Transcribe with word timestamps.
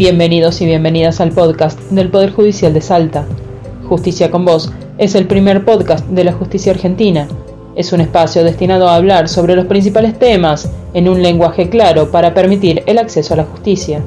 Bienvenidos 0.00 0.62
y 0.62 0.64
bienvenidas 0.64 1.20
al 1.20 1.30
podcast 1.30 1.78
del 1.90 2.08
Poder 2.08 2.32
Judicial 2.32 2.72
de 2.72 2.80
Salta. 2.80 3.26
Justicia 3.86 4.30
con 4.30 4.46
Vos 4.46 4.72
es 4.96 5.14
el 5.14 5.26
primer 5.26 5.66
podcast 5.66 6.06
de 6.06 6.24
la 6.24 6.32
justicia 6.32 6.72
argentina. 6.72 7.28
Es 7.76 7.92
un 7.92 8.00
espacio 8.00 8.42
destinado 8.42 8.88
a 8.88 8.94
hablar 8.94 9.28
sobre 9.28 9.54
los 9.54 9.66
principales 9.66 10.18
temas 10.18 10.70
en 10.94 11.06
un 11.06 11.22
lenguaje 11.22 11.68
claro 11.68 12.10
para 12.10 12.32
permitir 12.32 12.82
el 12.86 12.96
acceso 12.96 13.34
a 13.34 13.36
la 13.36 13.44
justicia. 13.44 14.02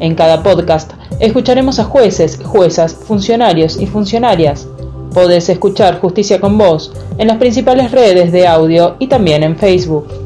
En 0.00 0.16
cada 0.16 0.42
podcast 0.42 0.94
escucharemos 1.20 1.78
a 1.78 1.84
jueces, 1.84 2.40
juezas, 2.42 2.92
funcionarios 2.92 3.80
y 3.80 3.86
funcionarias. 3.86 4.66
Podés 5.12 5.48
escuchar 5.48 6.00
Justicia 6.00 6.40
con 6.40 6.58
Vos 6.58 6.92
en 7.18 7.28
las 7.28 7.36
principales 7.36 7.92
redes 7.92 8.32
de 8.32 8.48
audio 8.48 8.96
y 8.98 9.06
también 9.06 9.44
en 9.44 9.56
Facebook. 9.56 10.23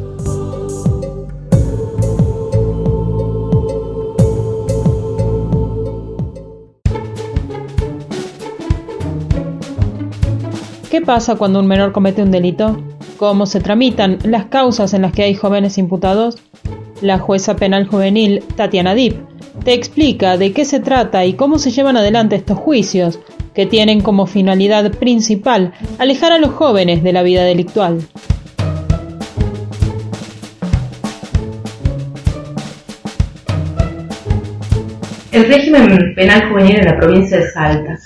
¿Qué 10.90 11.02
pasa 11.02 11.36
cuando 11.36 11.60
un 11.60 11.66
menor 11.66 11.92
comete 11.92 12.22
un 12.22 12.30
delito? 12.30 12.82
¿Cómo 13.18 13.44
se 13.44 13.60
tramitan 13.60 14.16
las 14.24 14.46
causas 14.46 14.94
en 14.94 15.02
las 15.02 15.12
que 15.12 15.22
hay 15.22 15.34
jóvenes 15.34 15.76
imputados? 15.76 16.38
La 17.02 17.18
jueza 17.18 17.56
penal 17.56 17.86
juvenil 17.86 18.42
Tatiana 18.56 18.94
Dip 18.94 19.18
te 19.64 19.74
explica 19.74 20.38
de 20.38 20.52
qué 20.54 20.64
se 20.64 20.80
trata 20.80 21.26
y 21.26 21.34
cómo 21.34 21.58
se 21.58 21.72
llevan 21.72 21.98
adelante 21.98 22.36
estos 22.36 22.56
juicios, 22.56 23.20
que 23.54 23.66
tienen 23.66 24.00
como 24.00 24.26
finalidad 24.26 24.90
principal 24.92 25.74
alejar 25.98 26.32
a 26.32 26.38
los 26.38 26.52
jóvenes 26.52 27.02
de 27.02 27.12
la 27.12 27.22
vida 27.22 27.44
delictual. 27.44 27.98
El 35.32 35.44
régimen 35.48 36.14
penal 36.14 36.48
juvenil 36.48 36.76
en 36.78 36.86
la 36.86 36.96
provincia 36.98 37.36
de 37.36 37.50
Salta 37.50 37.98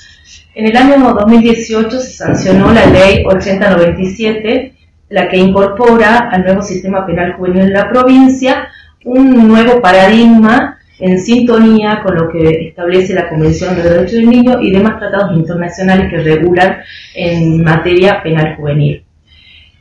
en 0.54 0.66
el 0.66 0.76
año 0.76 1.14
2018 1.14 1.90
se 1.98 2.12
sancionó 2.12 2.72
la 2.72 2.86
ley 2.86 3.24
8097, 3.26 4.74
la 5.08 5.28
que 5.28 5.36
incorpora 5.38 6.28
al 6.30 6.44
nuevo 6.44 6.62
sistema 6.62 7.06
penal 7.06 7.34
juvenil 7.34 7.66
de 7.66 7.72
la 7.72 7.88
provincia 7.88 8.68
un 9.04 9.48
nuevo 9.48 9.80
paradigma 9.80 10.78
en 10.98 11.18
sintonía 11.18 12.00
con 12.04 12.14
lo 12.14 12.28
que 12.28 12.68
establece 12.68 13.14
la 13.14 13.28
Convención 13.28 13.74
de 13.74 13.82
Derechos 13.82 14.12
del 14.12 14.30
Niño 14.30 14.60
y 14.60 14.70
demás 14.70 14.98
tratados 14.98 15.36
internacionales 15.36 16.08
que 16.10 16.18
regulan 16.18 16.78
en 17.14 17.62
materia 17.64 18.22
penal 18.22 18.54
juvenil. 18.56 19.04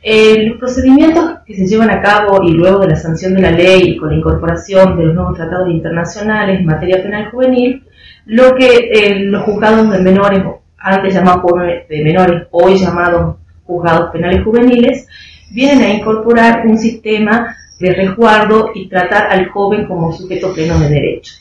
Los 0.04 0.58
procedimientos 0.58 1.38
que 1.46 1.54
se 1.54 1.66
llevan 1.66 1.90
a 1.90 2.02
cabo 2.02 2.42
y 2.42 2.52
luego 2.52 2.80
de 2.80 2.88
la 2.88 2.96
sanción 2.96 3.34
de 3.34 3.42
la 3.42 3.52
ley 3.52 3.90
y 3.90 3.96
con 3.96 4.10
la 4.10 4.16
incorporación 4.16 4.96
de 4.98 5.04
los 5.04 5.14
nuevos 5.14 5.36
tratados 5.36 5.70
internacionales 5.70 6.58
en 6.58 6.66
materia 6.66 7.00
penal 7.00 7.30
juvenil, 7.30 7.84
lo 8.26 8.54
que 8.56 8.90
eh, 8.92 9.20
los 9.20 9.44
juzgados 9.44 9.90
de 9.90 9.98
menores 10.00 10.42
antes 10.82 11.14
llamados 11.14 11.52
de 11.88 12.02
menores, 12.02 12.48
hoy 12.50 12.76
llamados 12.76 13.36
juzgados 13.64 14.10
penales 14.10 14.44
juveniles, 14.44 15.06
vienen 15.50 15.82
a 15.82 15.94
incorporar 15.94 16.66
un 16.66 16.78
sistema 16.78 17.56
de 17.78 17.92
resguardo 17.92 18.70
y 18.74 18.88
tratar 18.88 19.30
al 19.30 19.48
joven 19.48 19.86
como 19.86 20.12
sujeto 20.12 20.52
pleno 20.52 20.78
de 20.78 20.88
derecho. 20.88 21.34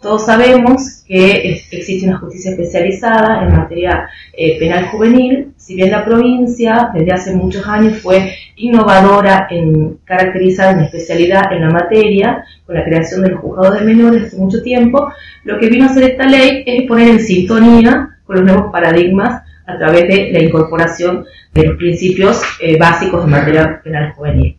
Todos 0.00 0.26
sabemos 0.26 1.02
que 1.06 1.50
existe 1.70 2.06
una 2.06 2.18
justicia 2.18 2.52
especializada 2.52 3.42
en 3.42 3.56
materia 3.56 4.08
eh, 4.32 4.58
penal 4.58 4.86
juvenil, 4.88 5.52
si 5.56 5.74
bien 5.74 5.90
la 5.90 6.04
provincia 6.04 6.90
desde 6.94 7.12
hace 7.12 7.34
muchos 7.34 7.66
años 7.66 7.98
fue 7.98 8.34
innovadora 8.56 9.48
en 9.50 9.98
caracterizar 10.04 10.74
una 10.74 10.84
especialidad 10.84 11.52
en 11.52 11.62
la 11.62 11.70
materia, 11.70 12.44
con 12.66 12.76
la 12.76 12.84
creación 12.84 13.22
del 13.22 13.36
juzgado 13.36 13.74
de 13.74 13.80
menores 13.80 14.24
hace 14.24 14.36
mucho 14.36 14.62
tiempo, 14.62 15.10
lo 15.44 15.58
que 15.58 15.68
vino 15.68 15.84
a 15.84 15.88
hacer 15.88 16.04
esta 16.04 16.26
ley 16.26 16.62
es 16.66 16.86
poner 16.86 17.08
en 17.08 17.20
sintonía 17.20 18.15
con 18.26 18.36
los 18.36 18.44
nuevos 18.44 18.72
paradigmas 18.72 19.42
a 19.66 19.78
través 19.78 20.08
de 20.08 20.30
la 20.32 20.42
incorporación 20.42 21.24
de 21.52 21.66
los 21.66 21.76
principios 21.76 22.40
eh, 22.60 22.78
básicos 22.78 23.24
de 23.24 23.30
materia 23.30 23.80
penal 23.82 24.12
juvenil. 24.12 24.58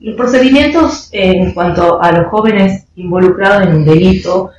Los 0.00 0.14
procedimientos 0.14 1.08
en 1.12 1.52
cuanto 1.52 2.00
a 2.00 2.12
los 2.12 2.28
jóvenes 2.28 2.86
involucrados 2.94 3.66
en 3.66 3.74
un 3.74 3.84
delito, 3.84 4.50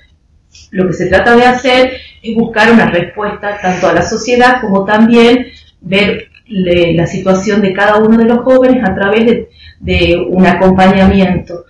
lo 0.71 0.87
que 0.87 0.93
se 0.93 1.07
trata 1.07 1.35
de 1.35 1.45
hacer 1.45 1.93
es 2.21 2.35
buscar 2.35 2.71
una 2.71 2.89
respuesta 2.89 3.57
tanto 3.61 3.87
a 3.87 3.93
la 3.93 4.01
sociedad 4.01 4.59
como 4.59 4.83
también 4.83 5.47
ver 5.79 6.27
la 6.47 7.05
situación 7.05 7.61
de 7.61 7.73
cada 7.73 7.97
uno 7.97 8.17
de 8.17 8.25
los 8.25 8.39
jóvenes 8.39 8.83
a 8.83 8.95
través 8.95 9.25
de, 9.25 9.49
de 9.79 10.25
un 10.27 10.45
acompañamiento. 10.45 11.65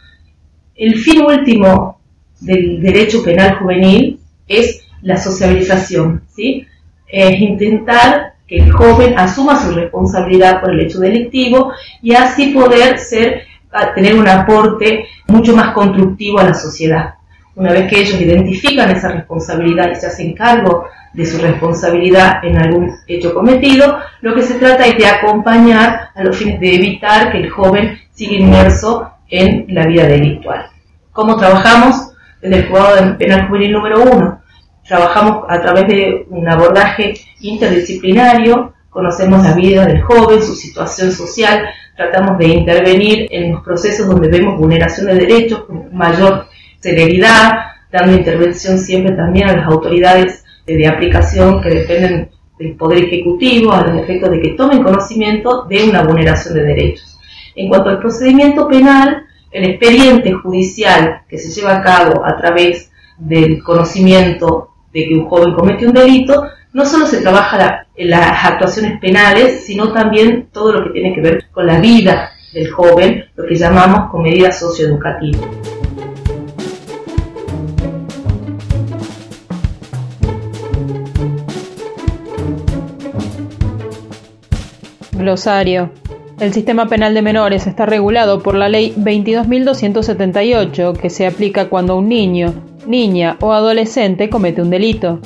El 0.75 0.95
fin 0.95 1.21
último 1.21 1.99
del 2.39 2.81
derecho 2.81 3.21
penal 3.21 3.55
juvenil 3.55 4.19
es 4.47 4.88
la 5.01 5.17
socialización, 5.17 6.23
¿sí? 6.35 6.67
Es 7.07 7.39
intentar 7.39 8.33
que 8.47 8.57
el 8.57 8.71
joven 8.71 9.17
asuma 9.17 9.61
su 9.61 9.71
responsabilidad 9.71 10.59
por 10.59 10.71
el 10.71 10.79
hecho 10.79 10.99
delictivo 10.99 11.71
y 12.01 12.15
así 12.15 12.47
poder 12.47 12.97
ser, 12.97 13.43
tener 13.93 14.15
un 14.15 14.27
aporte 14.27 15.05
mucho 15.27 15.55
más 15.55 15.73
constructivo 15.73 16.39
a 16.39 16.45
la 16.45 16.53
sociedad. 16.53 17.13
Una 17.55 17.71
vez 17.71 17.87
que 17.89 17.99
ellos 17.99 18.19
identifican 18.19 18.89
esa 18.89 19.09
responsabilidad 19.09 19.91
y 19.91 19.95
se 19.95 20.07
hacen 20.07 20.33
cargo 20.33 20.85
de 21.13 21.25
su 21.25 21.39
responsabilidad 21.39 22.43
en 22.43 22.57
algún 22.57 22.91
hecho 23.07 23.33
cometido, 23.33 23.99
lo 24.21 24.33
que 24.33 24.43
se 24.43 24.55
trata 24.55 24.85
es 24.85 24.97
de 24.97 25.05
acompañar 25.05 26.09
a 26.15 26.23
los 26.23 26.37
fines 26.37 26.59
de 26.59 26.75
evitar 26.75 27.31
que 27.31 27.39
el 27.39 27.49
joven 27.49 27.99
siga 28.11 28.33
inmerso 28.33 29.11
en 29.29 29.65
la 29.69 29.85
vida 29.85 30.07
delictual. 30.07 30.67
¿Cómo 31.11 31.37
trabajamos? 31.37 32.13
Desde 32.41 32.57
el 32.57 32.67
juzgado 32.69 33.17
penal 33.17 33.47
juvenil 33.47 33.73
número 33.73 34.03
uno, 34.03 34.41
Trabajamos 34.89 35.45
a 35.47 35.61
través 35.61 35.87
de 35.87 36.25
un 36.31 36.49
abordaje 36.49 37.13
interdisciplinario, 37.41 38.73
conocemos 38.89 39.43
la 39.43 39.53
vida 39.53 39.85
del 39.85 40.01
joven, 40.01 40.41
su 40.41 40.55
situación 40.55 41.11
social, 41.11 41.69
tratamos 41.95 42.39
de 42.39 42.47
intervenir 42.47 43.27
en 43.29 43.51
los 43.51 43.63
procesos 43.63 44.07
donde 44.07 44.29
vemos 44.29 44.57
vulneración 44.57 45.05
de 45.05 45.13
derechos 45.13 45.65
con 45.65 45.95
mayor 45.95 46.47
celeridad, 46.79 47.51
dando 47.91 48.17
intervención 48.17 48.79
siempre 48.79 49.15
también 49.15 49.49
a 49.49 49.57
las 49.57 49.67
autoridades 49.67 50.43
de 50.65 50.87
aplicación 50.87 51.61
que 51.61 51.69
dependen 51.69 52.31
del 52.57 52.75
Poder 52.75 53.03
Ejecutivo, 53.03 53.71
a 53.71 53.85
los 53.85 54.01
efectos 54.01 54.31
de 54.31 54.41
que 54.41 54.55
tomen 54.55 54.81
conocimiento 54.81 55.65
de 55.65 55.83
una 55.83 56.01
vulneración 56.01 56.55
de 56.55 56.63
derechos. 56.63 57.19
En 57.55 57.69
cuanto 57.69 57.91
al 57.91 57.99
procedimiento 57.99 58.67
penal, 58.67 59.21
el 59.51 59.69
expediente 59.69 60.33
judicial 60.33 61.21
que 61.29 61.37
se 61.37 61.51
lleva 61.51 61.75
a 61.75 61.83
cabo 61.83 62.25
a 62.25 62.35
través 62.37 62.89
del 63.19 63.61
conocimiento 63.61 64.68
de 64.93 65.07
que 65.07 65.13
un 65.13 65.27
joven 65.27 65.53
comete 65.53 65.87
un 65.87 65.93
delito, 65.93 66.47
no 66.73 66.85
solo 66.85 67.05
se 67.05 67.21
trabaja 67.21 67.87
en 67.95 68.09
las 68.09 68.45
actuaciones 68.45 68.99
penales, 68.99 69.63
sino 69.65 69.91
también 69.91 70.47
todo 70.51 70.73
lo 70.73 70.83
que 70.83 70.91
tiene 70.91 71.13
que 71.13 71.21
ver 71.21 71.45
con 71.51 71.65
la 71.65 71.79
vida 71.79 72.31
del 72.53 72.69
joven, 72.69 73.25
lo 73.35 73.45
que 73.45 73.55
llamamos 73.55 74.11
con 74.11 74.23
medidas 74.23 74.59
socioeducativas. 74.59 75.41
Glosario. 85.11 85.91
El 86.39 86.53
sistema 86.53 86.87
penal 86.87 87.13
de 87.13 87.21
menores 87.21 87.67
está 87.67 87.85
regulado 87.85 88.41
por 88.41 88.55
la 88.55 88.69
Ley 88.69 88.93
22.278, 88.97 90.97
que 90.97 91.09
se 91.09 91.27
aplica 91.27 91.67
cuando 91.67 91.97
un 91.97 92.07
niño, 92.07 92.53
niña 92.89 93.37
o 93.39 93.53
adolescente 93.53 94.29
comete 94.29 94.61
un 94.61 94.69
delito. 94.69 95.21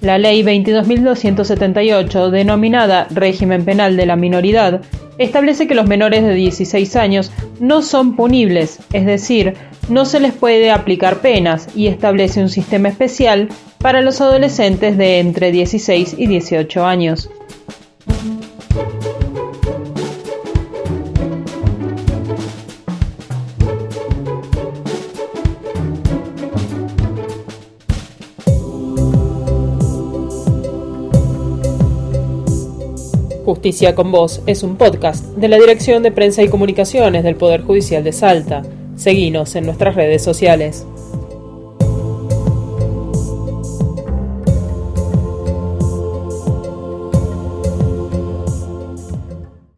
La 0.00 0.16
Ley 0.16 0.44
22.278, 0.44 2.30
denominada 2.30 3.08
Régimen 3.10 3.64
Penal 3.64 3.96
de 3.96 4.06
la 4.06 4.14
Minoridad, 4.14 4.82
establece 5.18 5.66
que 5.66 5.74
los 5.74 5.88
menores 5.88 6.22
de 6.22 6.34
16 6.34 6.94
años 6.94 7.32
no 7.58 7.82
son 7.82 8.14
punibles, 8.14 8.78
es 8.92 9.04
decir, 9.04 9.54
no 9.88 10.04
se 10.04 10.20
les 10.20 10.32
puede 10.32 10.70
aplicar 10.70 11.20
penas 11.20 11.68
y 11.74 11.88
establece 11.88 12.40
un 12.40 12.48
sistema 12.48 12.88
especial 12.88 13.48
para 13.78 14.02
los 14.02 14.20
adolescentes 14.20 14.96
de 14.96 15.18
entre 15.18 15.50
16 15.50 16.14
y 16.16 16.26
18 16.28 16.84
años. 16.84 17.30
Justicia 33.48 33.94
con 33.94 34.12
Vos 34.12 34.42
es 34.46 34.62
un 34.62 34.76
podcast 34.76 35.24
de 35.36 35.48
la 35.48 35.56
Dirección 35.56 36.02
de 36.02 36.12
Prensa 36.12 36.42
y 36.42 36.50
Comunicaciones 36.50 37.24
del 37.24 37.36
Poder 37.36 37.62
Judicial 37.62 38.04
de 38.04 38.12
Salta. 38.12 38.62
Seguinos 38.94 39.56
en 39.56 39.64
nuestras 39.64 39.94
redes 39.94 40.22
sociales. 40.22 40.86